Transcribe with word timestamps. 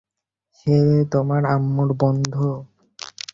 সে 0.55 0.75
তোমার 1.11 1.41
আম্মুর 1.45 1.89
বন্ধু। 2.01 2.49